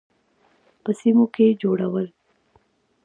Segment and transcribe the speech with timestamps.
[0.83, 2.07] په سیمو کې جوړول.